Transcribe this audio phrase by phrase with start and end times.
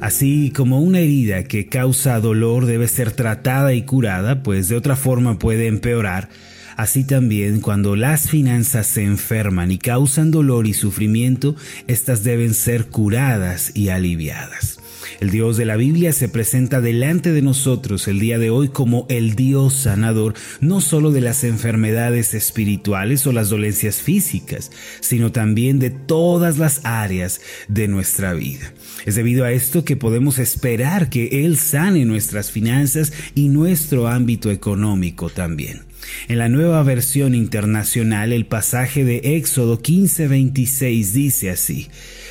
[0.00, 4.94] Así como una herida que causa dolor debe ser tratada y curada, pues de otra
[4.94, 6.28] forma puede empeorar,
[6.76, 11.56] así también cuando las finanzas se enferman y causan dolor y sufrimiento,
[11.88, 14.77] éstas deben ser curadas y aliviadas.
[15.20, 19.04] El Dios de la Biblia se presenta delante de nosotros el día de hoy como
[19.08, 24.70] el Dios sanador, no solo de las enfermedades espirituales o las dolencias físicas,
[25.00, 28.72] sino también de todas las áreas de nuestra vida.
[29.06, 34.52] Es debido a esto que podemos esperar que Él sane nuestras finanzas y nuestro ámbito
[34.52, 35.88] económico también.
[36.28, 41.88] En la nueva versión internacional, el pasaje de Éxodo 15:26 dice así,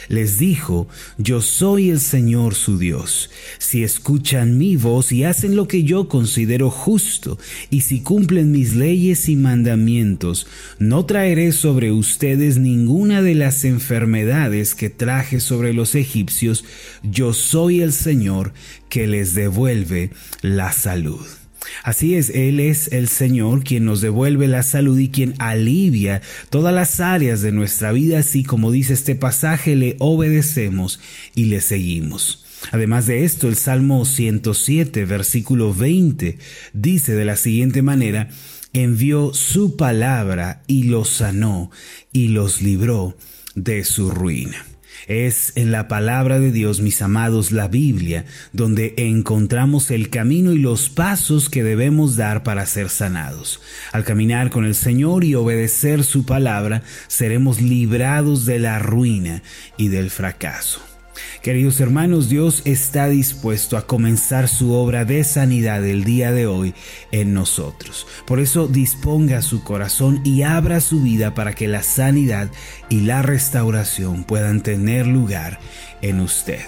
[0.07, 3.29] les dijo, yo soy el Señor su Dios.
[3.59, 7.37] Si escuchan mi voz y hacen lo que yo considero justo,
[7.69, 10.47] y si cumplen mis leyes y mandamientos,
[10.79, 16.63] no traeré sobre ustedes ninguna de las enfermedades que traje sobre los egipcios,
[17.03, 18.53] yo soy el Señor
[18.89, 21.36] que les devuelve la salud.
[21.83, 26.73] Así es, Él es el Señor quien nos devuelve la salud y quien alivia todas
[26.73, 30.99] las áreas de nuestra vida, así como dice este pasaje, le obedecemos
[31.35, 32.45] y le seguimos.
[32.71, 36.37] Además de esto, el Salmo 107, versículo 20,
[36.73, 38.29] dice de la siguiente manera,
[38.73, 41.71] envió su palabra y los sanó
[42.11, 43.17] y los libró
[43.55, 44.66] de su ruina.
[45.07, 50.59] Es en la palabra de Dios, mis amados, la Biblia, donde encontramos el camino y
[50.59, 53.61] los pasos que debemos dar para ser sanados.
[53.93, 59.43] Al caminar con el Señor y obedecer su palabra, seremos librados de la ruina
[59.77, 60.96] y del fracaso.
[61.41, 66.73] Queridos hermanos, Dios está dispuesto a comenzar su obra de sanidad el día de hoy
[67.11, 68.07] en nosotros.
[68.25, 72.49] Por eso disponga su corazón y abra su vida para que la sanidad
[72.89, 75.59] y la restauración puedan tener lugar
[76.01, 76.59] en usted.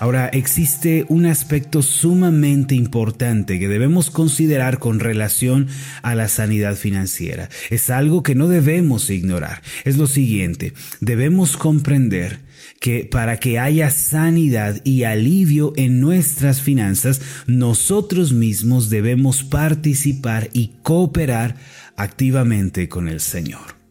[0.00, 5.68] Ahora, existe un aspecto sumamente importante que debemos considerar con relación
[6.02, 7.48] a la sanidad financiera.
[7.70, 9.62] Es algo que no debemos ignorar.
[9.84, 12.40] Es lo siguiente, debemos comprender
[12.84, 20.72] que para que haya sanidad y alivio en nuestras finanzas, nosotros mismos debemos participar y
[20.82, 21.56] cooperar
[21.96, 23.83] activamente con el Señor.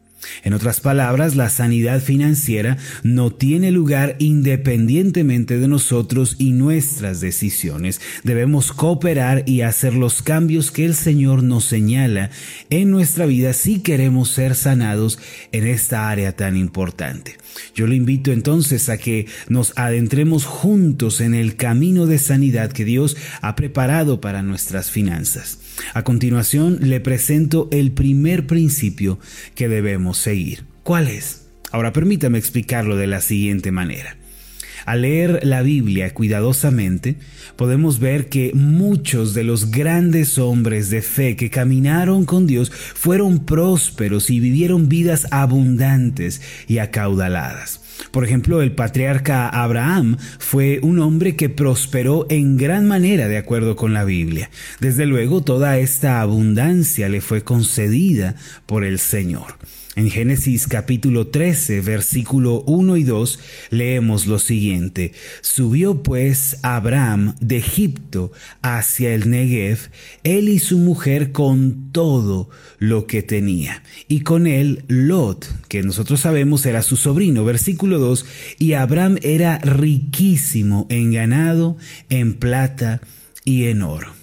[0.43, 8.01] En otras palabras, la sanidad financiera no tiene lugar independientemente de nosotros y nuestras decisiones.
[8.23, 12.29] Debemos cooperar y hacer los cambios que el Señor nos señala
[12.69, 15.19] en nuestra vida si queremos ser sanados
[15.51, 17.37] en esta área tan importante.
[17.75, 22.85] Yo le invito entonces a que nos adentremos juntos en el camino de sanidad que
[22.85, 25.59] Dios ha preparado para nuestras finanzas.
[25.93, 29.19] A continuación le presento el primer principio
[29.55, 30.65] que debemos seguir.
[30.83, 31.47] ¿Cuál es?
[31.71, 34.17] Ahora permítame explicarlo de la siguiente manera.
[34.85, 37.15] Al leer la Biblia cuidadosamente,
[37.55, 43.45] podemos ver que muchos de los grandes hombres de fe que caminaron con Dios fueron
[43.45, 47.79] prósperos y vivieron vidas abundantes y acaudaladas.
[48.11, 53.75] Por ejemplo, el patriarca Abraham fue un hombre que prosperó en gran manera de acuerdo
[53.75, 54.49] con la Biblia.
[54.79, 59.55] Desde luego, toda esta abundancia le fue concedida por el Señor.
[59.95, 63.39] En Génesis capítulo 13, versículo 1 y 2,
[63.69, 65.13] leemos lo siguiente.
[65.41, 68.31] Subió pues Abraham de Egipto
[68.63, 69.91] hacia el Negev,
[70.23, 72.49] él y su mujer con todo
[72.79, 78.25] lo que tenía, y con él Lot, que nosotros sabemos era su sobrino, versículo 2,
[78.57, 81.77] y Abraham era riquísimo en ganado,
[82.09, 82.99] en plata
[83.45, 84.22] y en oro.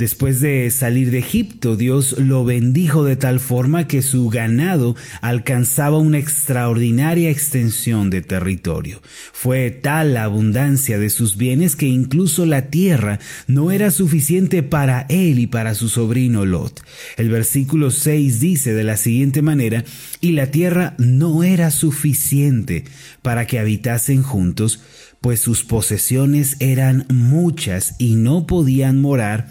[0.00, 5.98] Después de salir de Egipto, Dios lo bendijo de tal forma que su ganado alcanzaba
[5.98, 9.02] una extraordinaria extensión de territorio.
[9.34, 15.02] Fue tal la abundancia de sus bienes que incluso la tierra no era suficiente para
[15.10, 16.82] él y para su sobrino Lot.
[17.18, 19.84] El versículo 6 dice de la siguiente manera,
[20.22, 22.84] y la tierra no era suficiente
[23.20, 24.80] para que habitasen juntos,
[25.20, 29.50] pues sus posesiones eran muchas y no podían morar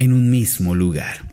[0.00, 1.30] en un mismo lugar.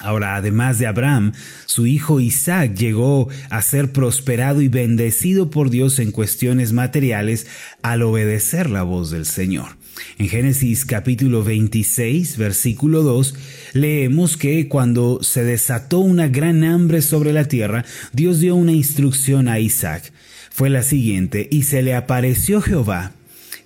[0.00, 1.32] Ahora, además de Abraham,
[1.66, 7.46] su hijo Isaac llegó a ser prosperado y bendecido por Dios en cuestiones materiales
[7.80, 9.76] al obedecer la voz del Señor.
[10.18, 13.34] En Génesis capítulo 26, versículo 2,
[13.72, 19.48] leemos que cuando se desató una gran hambre sobre la tierra, Dios dio una instrucción
[19.48, 20.12] a Isaac.
[20.50, 23.12] Fue la siguiente, y se le apareció Jehová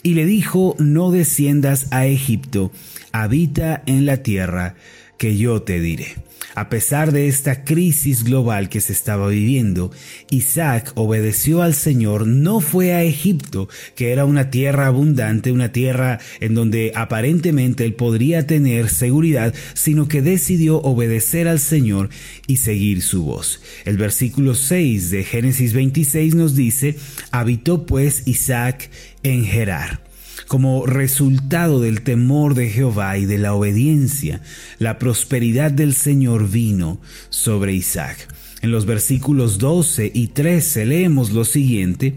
[0.02, 2.70] y le dijo, no desciendas a Egipto,
[3.12, 4.74] habita en la tierra
[5.16, 6.27] que yo te diré.
[6.58, 9.92] A pesar de esta crisis global que se estaba viviendo,
[10.28, 16.18] Isaac obedeció al Señor, no fue a Egipto, que era una tierra abundante, una tierra
[16.40, 22.08] en donde aparentemente él podría tener seguridad, sino que decidió obedecer al Señor
[22.48, 23.62] y seguir su voz.
[23.84, 26.96] El versículo 6 de Génesis 26 nos dice,
[27.30, 28.90] habitó pues Isaac
[29.22, 30.07] en Gerar.
[30.48, 34.40] Como resultado del temor de Jehová y de la obediencia,
[34.78, 38.26] la prosperidad del Señor vino sobre Isaac.
[38.62, 42.16] En los versículos 12 y 13 leemos lo siguiente,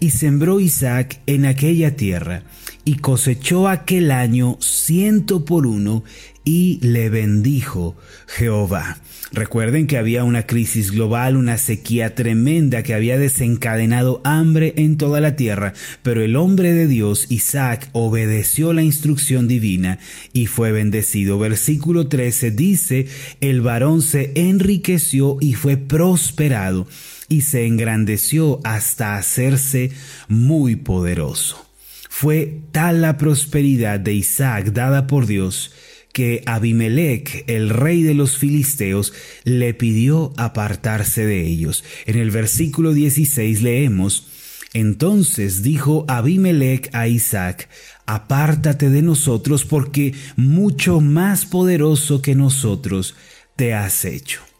[0.00, 2.42] y sembró Isaac en aquella tierra,
[2.84, 6.04] y cosechó aquel año ciento por uno,
[6.44, 7.96] y le bendijo
[8.26, 8.98] Jehová.
[9.32, 15.20] Recuerden que había una crisis global, una sequía tremenda que había desencadenado hambre en toda
[15.20, 19.98] la tierra, pero el hombre de Dios, Isaac, obedeció la instrucción divina
[20.32, 21.38] y fue bendecido.
[21.38, 23.06] Versículo 13 dice,
[23.40, 26.86] el varón se enriqueció y fue prosperado
[27.28, 29.92] y se engrandeció hasta hacerse
[30.28, 31.71] muy poderoso.
[32.14, 35.72] Fue tal la prosperidad de Isaac dada por Dios
[36.12, 39.14] que Abimelech, el rey de los filisteos,
[39.44, 41.82] le pidió apartarse de ellos.
[42.04, 44.28] En el versículo 16 leemos,
[44.74, 47.70] entonces dijo Abimelech a Isaac,
[48.04, 53.16] apártate de nosotros porque mucho más poderoso que nosotros
[53.56, 54.51] te has hecho.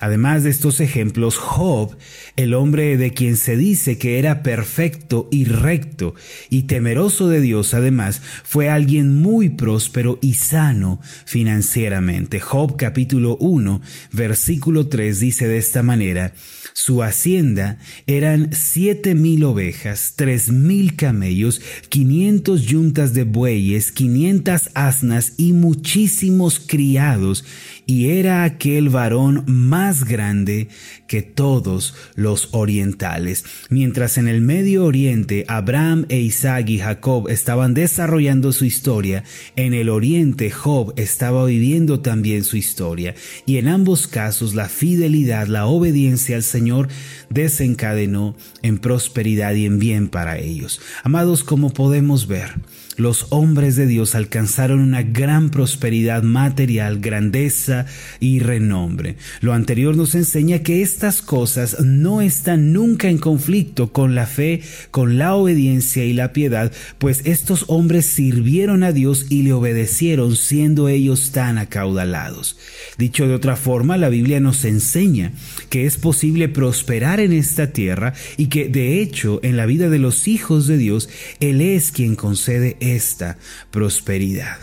[0.00, 1.96] Además de estos ejemplos, Job,
[2.36, 6.14] el hombre de quien se dice que era perfecto y recto
[6.50, 12.40] y temeroso de Dios, además, fue alguien muy próspero y sano financieramente.
[12.40, 13.80] Job capítulo 1,
[14.12, 16.32] versículo 3 dice de esta manera,
[16.74, 25.32] su hacienda eran siete mil ovejas, tres mil camellos, quinientos yuntas de bueyes, quinientas asnas
[25.38, 27.44] y muchísimos criados,
[27.86, 30.68] y era aquel varón más grande
[31.06, 33.44] que todos los orientales.
[33.70, 39.22] Mientras en el Medio Oriente Abraham e Isaac y Jacob estaban desarrollando su historia,
[39.54, 43.14] en el Oriente Job estaba viviendo también su historia,
[43.46, 46.88] y en ambos casos la fidelidad, la obediencia al Señor
[47.30, 50.80] desencadenó en prosperidad y en bien para ellos.
[51.04, 52.54] Amados, como podemos ver,
[52.96, 57.86] los hombres de Dios alcanzaron una gran prosperidad material, grandeza
[58.20, 59.16] y renombre.
[59.40, 64.62] Lo anterior nos enseña que estas cosas no están nunca en conflicto con la fe,
[64.90, 70.36] con la obediencia y la piedad, pues estos hombres sirvieron a Dios y le obedecieron
[70.36, 72.58] siendo ellos tan acaudalados.
[72.98, 75.32] Dicho de otra forma, la Biblia nos enseña
[75.70, 79.98] que es posible prosperar en esta tierra y que de hecho en la vida de
[79.98, 81.08] los hijos de Dios,
[81.40, 83.38] Él es quien concede esta
[83.70, 84.58] prosperidad.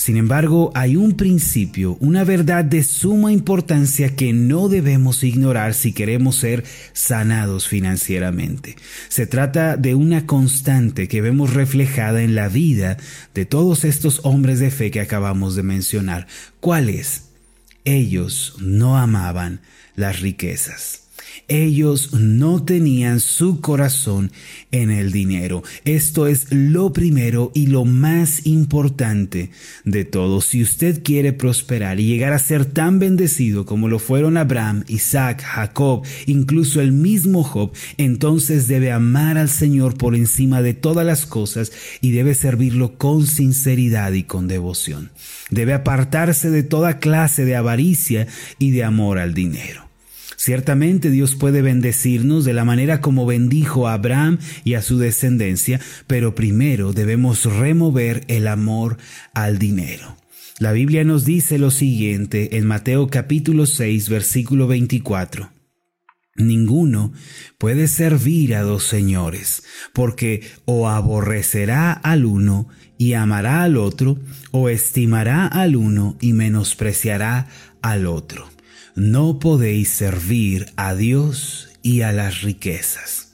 [0.00, 5.92] Sin embargo, hay un principio, una verdad de suma importancia que no debemos ignorar si
[5.92, 6.64] queremos ser
[6.94, 8.76] sanados financieramente.
[9.10, 12.96] Se trata de una constante que vemos reflejada en la vida
[13.34, 16.26] de todos estos hombres de fe que acabamos de mencionar.
[16.60, 17.24] ¿Cuál es?
[17.84, 19.60] Ellos no amaban
[19.96, 20.99] las riquezas.
[21.48, 24.30] Ellos no tenían su corazón
[24.70, 25.62] en el dinero.
[25.84, 29.50] Esto es lo primero y lo más importante
[29.84, 30.40] de todo.
[30.40, 35.42] Si usted quiere prosperar y llegar a ser tan bendecido como lo fueron Abraham, Isaac,
[35.42, 41.26] Jacob, incluso el mismo Job, entonces debe amar al Señor por encima de todas las
[41.26, 45.10] cosas y debe servirlo con sinceridad y con devoción.
[45.50, 48.26] Debe apartarse de toda clase de avaricia
[48.58, 49.89] y de amor al dinero.
[50.42, 55.80] Ciertamente Dios puede bendecirnos de la manera como bendijo a Abraham y a su descendencia,
[56.06, 58.96] pero primero debemos remover el amor
[59.34, 60.16] al dinero.
[60.58, 65.50] La Biblia nos dice lo siguiente en Mateo capítulo 6 versículo 24.
[66.36, 67.12] Ninguno
[67.58, 72.66] puede servir a dos señores, porque o aborrecerá al uno
[72.96, 74.18] y amará al otro,
[74.52, 77.46] o estimará al uno y menospreciará
[77.82, 78.48] al otro
[78.94, 83.32] no podéis servir a Dios y a las riquezas.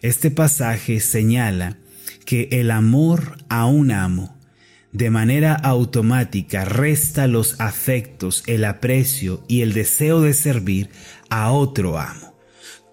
[0.00, 1.78] Este pasaje señala
[2.24, 4.36] que el amor a un amo
[4.92, 10.90] de manera automática resta los afectos, el aprecio y el deseo de servir
[11.30, 12.34] a otro amo.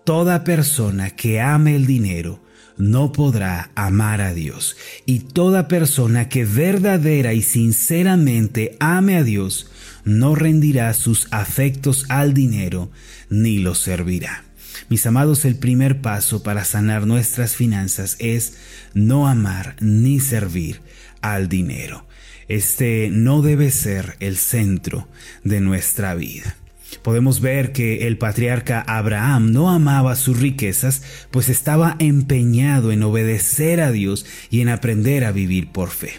[0.05, 2.41] Toda persona que ame el dinero
[2.79, 4.75] no podrá amar a Dios.
[5.05, 9.69] Y toda persona que verdadera y sinceramente ame a Dios
[10.05, 12.89] no rendirá sus afectos al dinero
[13.29, 14.45] ni lo servirá.
[14.87, 18.57] Mis amados, el primer paso para sanar nuestras finanzas es
[18.93, 20.81] no amar ni servir
[21.21, 22.07] al dinero.
[22.47, 25.07] Este no debe ser el centro
[25.43, 26.55] de nuestra vida.
[27.01, 33.81] Podemos ver que el patriarca Abraham no amaba sus riquezas, pues estaba empeñado en obedecer
[33.81, 36.13] a Dios y en aprender a vivir por fe.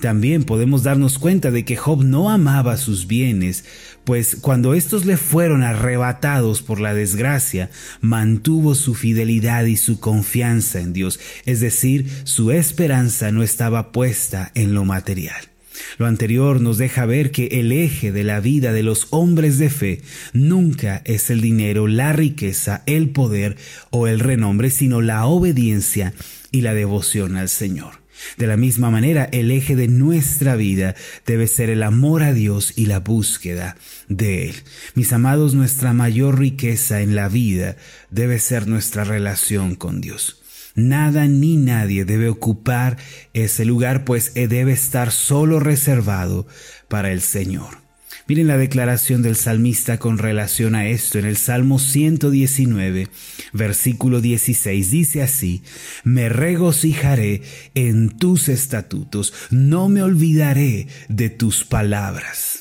[0.00, 3.64] También podemos darnos cuenta de que Job no amaba sus bienes,
[4.04, 10.80] pues cuando estos le fueron arrebatados por la desgracia, mantuvo su fidelidad y su confianza
[10.80, 15.53] en Dios, es decir, su esperanza no estaba puesta en lo material.
[15.98, 19.70] Lo anterior nos deja ver que el eje de la vida de los hombres de
[19.70, 20.00] fe
[20.32, 23.56] nunca es el dinero, la riqueza, el poder
[23.90, 26.14] o el renombre, sino la obediencia
[26.50, 28.04] y la devoción al Señor.
[28.38, 30.94] De la misma manera, el eje de nuestra vida
[31.26, 33.76] debe ser el amor a Dios y la búsqueda
[34.08, 34.54] de Él.
[34.94, 37.76] Mis amados, nuestra mayor riqueza en la vida
[38.10, 40.43] debe ser nuestra relación con Dios.
[40.74, 42.96] Nada ni nadie debe ocupar
[43.32, 46.46] ese lugar, pues debe estar solo reservado
[46.88, 47.84] para el Señor.
[48.26, 53.08] Miren la declaración del salmista con relación a esto en el Salmo 119,
[53.52, 54.90] versículo 16.
[54.90, 55.62] Dice así,
[56.04, 57.42] me regocijaré
[57.74, 62.53] en tus estatutos, no me olvidaré de tus palabras.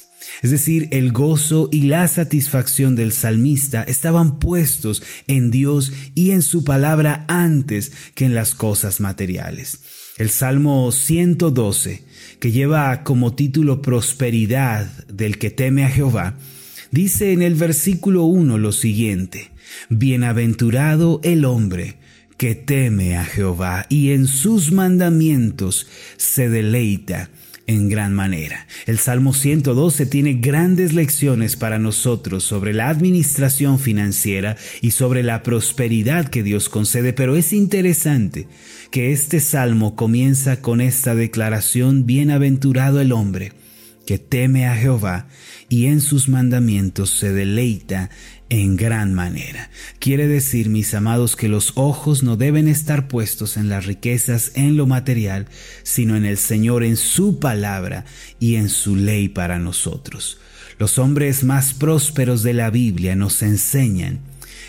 [0.43, 6.41] Es decir, el gozo y la satisfacción del salmista estaban puestos en Dios y en
[6.41, 9.79] su palabra antes que en las cosas materiales.
[10.17, 12.03] El Salmo 112,
[12.41, 16.35] que lleva como título Prosperidad del que teme a Jehová,
[16.91, 19.51] dice en el versículo 1 lo siguiente,
[19.88, 21.95] Bienaventurado el hombre
[22.35, 27.29] que teme a Jehová y en sus mandamientos se deleita
[27.67, 28.67] en gran manera.
[28.86, 35.43] El Salmo 112 tiene grandes lecciones para nosotros sobre la administración financiera y sobre la
[35.43, 38.48] prosperidad que Dios concede, pero es interesante
[38.91, 43.53] que este salmo comienza con esta declaración, bienaventurado el hombre
[44.05, 45.27] que teme a Jehová
[45.70, 48.10] y en sus mandamientos se deleita
[48.53, 49.72] en gran manera.
[49.98, 54.77] Quiere decir, mis amados, que los ojos no deben estar puestos en las riquezas, en
[54.77, 55.48] lo material,
[55.81, 58.05] sino en el Señor, en su palabra
[58.39, 60.38] y en su ley para nosotros.
[60.77, 64.19] Los hombres más prósperos de la Biblia nos enseñan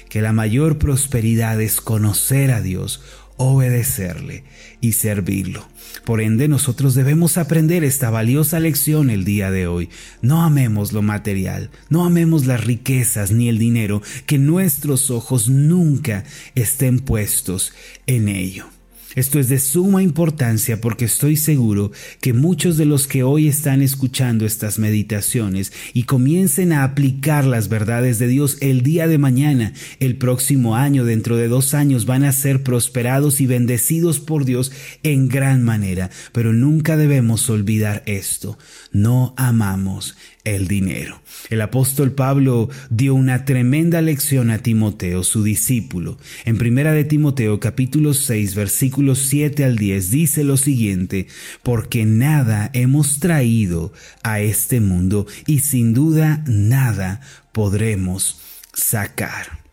[0.09, 3.03] que la mayor prosperidad es conocer a Dios,
[3.37, 4.45] obedecerle
[4.81, 5.67] y servirlo.
[6.05, 9.89] Por ende, nosotros debemos aprender esta valiosa lección el día de hoy.
[10.23, 16.25] No amemos lo material, no amemos las riquezas ni el dinero, que nuestros ojos nunca
[16.55, 17.73] estén puestos
[18.07, 18.74] en ello.
[19.15, 23.81] Esto es de suma importancia porque estoy seguro que muchos de los que hoy están
[23.81, 29.73] escuchando estas meditaciones y comiencen a aplicar las verdades de Dios el día de mañana,
[30.01, 34.73] el próximo año, dentro de dos años, van a ser prosperados y bendecidos por Dios
[35.03, 36.11] en gran manera.
[36.33, 38.59] Pero nunca debemos olvidar esto.
[38.93, 41.21] No amamos el dinero.
[41.51, 46.19] El apóstol Pablo dio una tremenda lección a Timoteo, su discípulo.
[46.45, 51.27] En primera de Timoteo capítulo 6 versículos 7 al 10 dice lo siguiente,
[51.63, 57.21] porque nada hemos traído a este mundo y sin duda nada
[57.53, 58.41] podremos
[58.73, 59.64] sacar.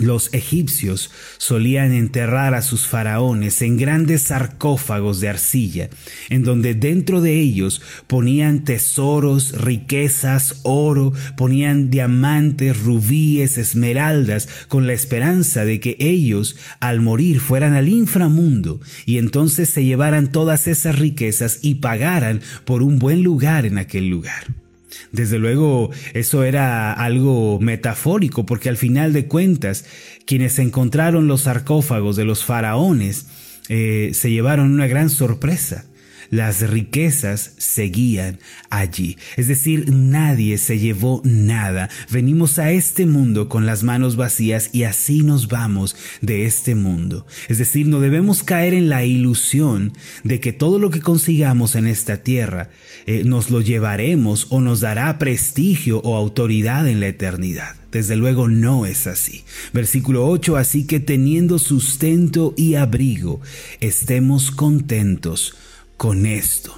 [0.00, 5.90] Los egipcios solían enterrar a sus faraones en grandes sarcófagos de arcilla,
[6.28, 14.92] en donde dentro de ellos ponían tesoros, riquezas, oro, ponían diamantes, rubíes, esmeraldas, con la
[14.92, 20.96] esperanza de que ellos, al morir, fueran al inframundo y entonces se llevaran todas esas
[20.96, 24.67] riquezas y pagaran por un buen lugar en aquel lugar.
[25.12, 29.84] Desde luego, eso era algo metafórico, porque al final de cuentas,
[30.26, 33.26] quienes encontraron los sarcófagos de los faraones
[33.68, 35.87] eh, se llevaron una gran sorpresa
[36.30, 38.38] las riquezas seguían
[38.70, 39.16] allí.
[39.36, 41.88] Es decir, nadie se llevó nada.
[42.10, 47.26] Venimos a este mundo con las manos vacías y así nos vamos de este mundo.
[47.48, 49.92] Es decir, no debemos caer en la ilusión
[50.24, 52.70] de que todo lo que consigamos en esta tierra
[53.06, 57.76] eh, nos lo llevaremos o nos dará prestigio o autoridad en la eternidad.
[57.90, 59.44] Desde luego no es así.
[59.72, 63.40] Versículo 8, así que teniendo sustento y abrigo,
[63.80, 65.54] estemos contentos
[65.98, 66.74] con esto.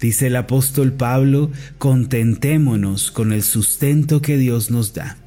[0.00, 5.18] Dice el apóstol Pablo, contentémonos con el sustento que Dios nos da.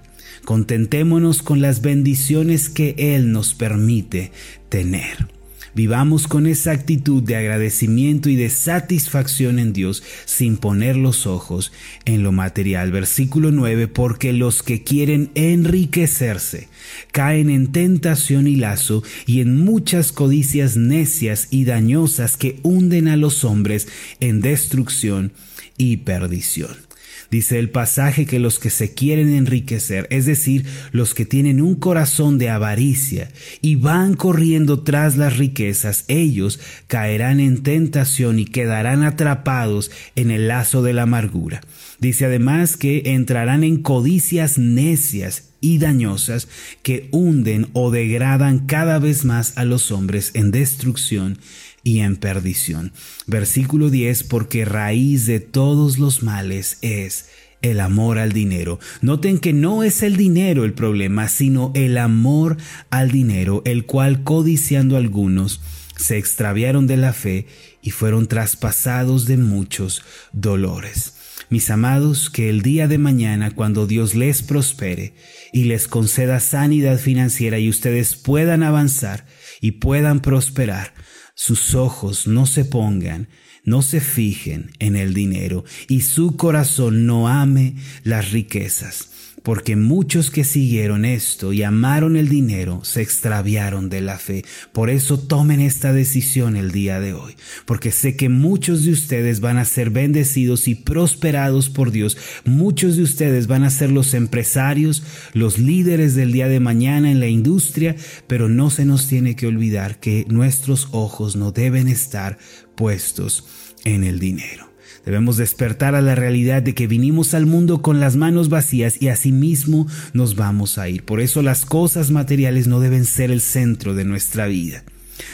[0.46, 4.32] Contentémonos con las bendiciones que Él nos permite
[4.70, 5.28] tener.
[5.76, 11.72] Vivamos con esa actitud de agradecimiento y de satisfacción en Dios sin poner los ojos
[12.06, 12.92] en lo material.
[12.92, 16.68] Versículo 9, porque los que quieren enriquecerse
[17.12, 23.18] caen en tentación y lazo y en muchas codicias necias y dañosas que hunden a
[23.18, 23.88] los hombres
[24.20, 25.34] en destrucción
[25.78, 26.93] y perdición.
[27.34, 31.74] Dice el pasaje que los que se quieren enriquecer, es decir, los que tienen un
[31.74, 39.02] corazón de avaricia y van corriendo tras las riquezas, ellos caerán en tentación y quedarán
[39.02, 41.62] atrapados en el lazo de la amargura.
[42.00, 46.48] Dice además que entrarán en codicias necias y dañosas
[46.84, 51.40] que hunden o degradan cada vez más a los hombres en destrucción
[51.84, 52.94] y en perdición.
[53.28, 57.30] Versículo 10, porque raíz de todos los males es
[57.62, 58.80] el amor al dinero.
[59.02, 62.58] Noten que no es el dinero el problema, sino el amor
[62.90, 65.62] al dinero, el cual codiciando algunos
[65.96, 67.48] se extraviaron de la fe
[67.82, 71.14] y fueron traspasados de muchos dolores.
[71.50, 75.14] Mis amados, que el día de mañana, cuando Dios les prospere
[75.52, 79.26] y les conceda sanidad financiera y ustedes puedan avanzar
[79.62, 80.94] y puedan prosperar,
[81.36, 83.28] sus ojos no se pongan,
[83.64, 89.10] no se fijen en el dinero y su corazón no ame las riquezas
[89.44, 94.44] porque muchos que siguieron esto y amaron el dinero se extraviaron de la fe.
[94.72, 97.36] Por eso tomen esta decisión el día de hoy,
[97.66, 102.18] porque sé que muchos de ustedes van a ser bendecidos y prosperados por Dios.
[102.46, 107.20] Muchos de ustedes van a ser los empresarios, los líderes del día de mañana en
[107.20, 107.96] la industria,
[108.28, 112.38] pero no se nos tiene que olvidar que nuestros ojos no deben estar
[112.76, 113.46] puestos
[113.84, 114.73] en el dinero.
[115.06, 119.10] Debemos despertar a la realidad de que vinimos al mundo con las manos vacías y
[119.10, 121.04] asimismo nos vamos a ir.
[121.04, 124.84] Por eso las cosas materiales no deben ser el centro de nuestra vida.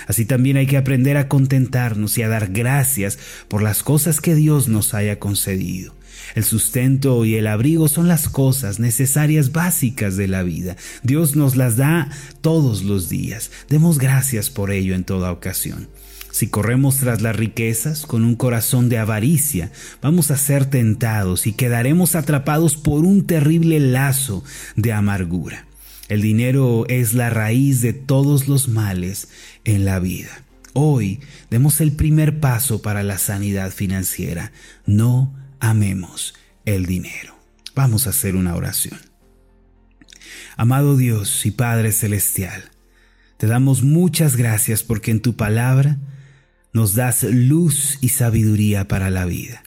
[0.07, 4.35] Así también hay que aprender a contentarnos y a dar gracias por las cosas que
[4.35, 5.93] Dios nos haya concedido.
[6.35, 10.75] El sustento y el abrigo son las cosas necesarias básicas de la vida.
[11.03, 12.09] Dios nos las da
[12.41, 13.51] todos los días.
[13.69, 15.87] Demos gracias por ello en toda ocasión.
[16.39, 21.51] Si corremos tras las riquezas con un corazón de avaricia, vamos a ser tentados y
[21.51, 24.45] quedaremos atrapados por un terrible lazo
[24.77, 25.67] de amargura.
[26.07, 29.27] El dinero es la raíz de todos los males
[29.65, 30.29] en la vida.
[30.71, 31.19] Hoy
[31.49, 34.53] demos el primer paso para la sanidad financiera.
[34.85, 37.35] No amemos el dinero.
[37.75, 38.97] Vamos a hacer una oración.
[40.55, 42.63] Amado Dios y Padre Celestial,
[43.35, 45.97] te damos muchas gracias porque en tu palabra
[46.73, 49.63] nos das luz y sabiduría para la vida.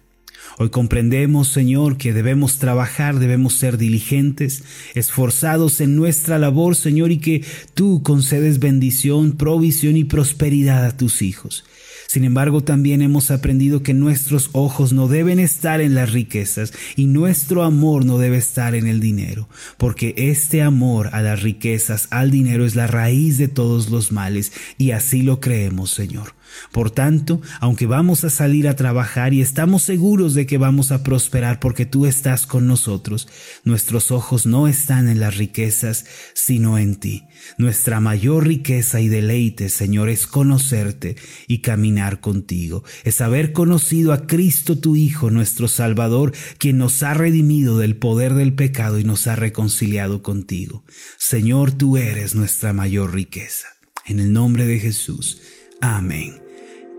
[0.59, 7.19] Hoy comprendemos, Señor, que debemos trabajar, debemos ser diligentes, esforzados en nuestra labor, Señor, y
[7.19, 11.65] que tú concedes bendición, provisión y prosperidad a tus hijos.
[12.07, 17.07] Sin embargo, también hemos aprendido que nuestros ojos no deben estar en las riquezas y
[17.07, 22.31] nuestro amor no debe estar en el dinero, porque este amor a las riquezas, al
[22.31, 26.35] dinero, es la raíz de todos los males y así lo creemos, Señor.
[26.71, 31.03] Por tanto, aunque vamos a salir a trabajar y estamos seguros de que vamos a
[31.03, 33.29] prosperar porque tú estás con nosotros,
[33.65, 37.25] nuestros ojos no están en las riquezas, sino en ti.
[37.59, 44.27] Nuestra mayor riqueza y deleite, Señor, es conocerte y caminar contigo, es haber conocido a
[44.27, 49.27] Cristo tu Hijo, nuestro Salvador, quien nos ha redimido del poder del pecado y nos
[49.27, 50.85] ha reconciliado contigo.
[51.19, 53.69] Señor, tú eres nuestra mayor riqueza.
[54.07, 55.41] En el nombre de Jesús.
[55.81, 56.42] Amén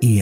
[0.04, 0.22] y